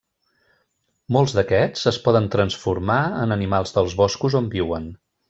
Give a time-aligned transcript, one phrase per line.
[1.17, 4.89] Molts d'aquests es poden transformar en animals dels boscos on viuen.